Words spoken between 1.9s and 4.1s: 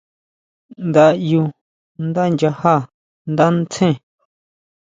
ndá nyajá ndá ntsén.